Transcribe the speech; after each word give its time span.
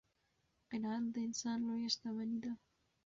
قناعت 0.69 1.05
د 1.13 1.15
انسان 1.27 1.57
لویه 1.67 1.89
شتمني 1.93 2.37
ده. 2.43 2.51